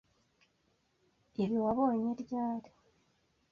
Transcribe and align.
Ibi 1.41 1.55
wabonye 1.65 2.09
ryari? 2.21 2.69